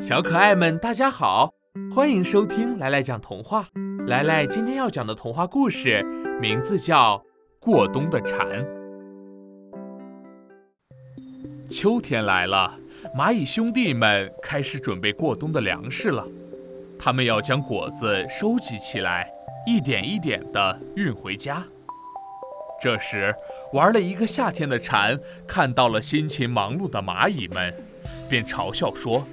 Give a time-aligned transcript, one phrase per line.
[0.00, 1.52] 小可爱们，大家好，
[1.94, 3.68] 欢迎收听来来讲童话。
[4.06, 6.02] 来来今天要讲的童话故事
[6.40, 7.18] 名字叫
[7.60, 8.46] 《过冬的蝉》。
[11.70, 12.72] 秋天来了，
[13.14, 16.24] 蚂蚁兄弟们开始准备过冬的粮食了。
[16.98, 19.28] 他们要将果子收集起来，
[19.66, 21.62] 一点一点地运回家。
[22.80, 23.34] 这时，
[23.74, 27.74] 玩了一个夏天的蝉看到了辛勤忙碌的蚂蚁们，
[28.30, 29.26] 便嘲笑说：“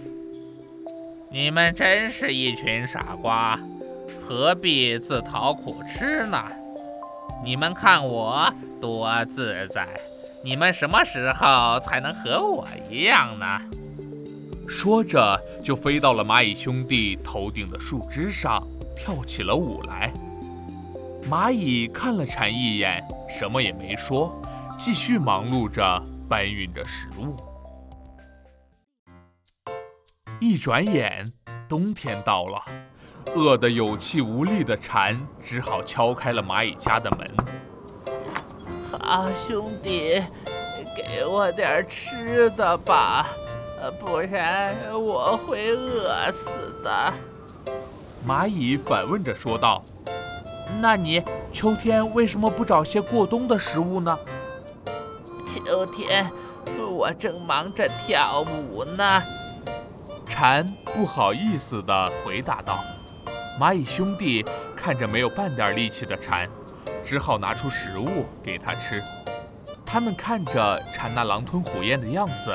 [1.33, 3.59] 你们真是一群傻瓜，
[4.21, 6.37] 何必自讨苦吃呢？
[7.43, 9.87] 你们看我多自在，
[10.43, 13.59] 你们什么时候才能和我一样呢？”
[14.69, 18.61] 说着，就飞到了蚂蚁兄弟头顶的树枝上，
[18.95, 20.13] 跳起了舞来。
[21.27, 24.39] 蚂蚁看了蝉一眼，什么也没说，
[24.77, 27.35] 继续忙碌着搬运着食物。
[30.43, 31.25] 一转眼，
[31.69, 32.61] 冬天到了，
[33.33, 37.25] 饿得有气无力的蝉只好敲开了蚂蚁家的门。
[38.91, 40.21] 好兄弟，
[40.97, 43.25] 给我点吃的吧，
[44.01, 47.13] 不然我会饿死的。
[48.27, 49.81] 蚂蚁反问着说道。
[50.81, 51.23] 那你
[51.53, 54.19] 秋天为什么不找些过冬的食物呢？
[55.47, 56.29] 秋天，
[56.91, 59.23] 我正忙着跳舞呢。
[60.33, 62.79] 蝉不好意思地回答道。
[63.59, 64.43] 蚂蚁兄弟
[64.75, 66.49] 看着没有半点力气的蝉，
[67.05, 68.99] 只好拿出食物给他吃。
[69.85, 72.51] 他们看着蝉那狼吞虎咽的样子，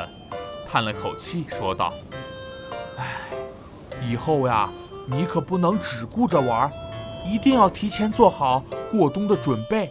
[0.68, 1.94] 叹了口气说道
[2.98, 3.04] ：“唉，
[4.04, 4.68] 以后呀，
[5.06, 6.68] 你可不能只顾着玩。”
[7.24, 9.88] 一定要提前做好过冬的准备。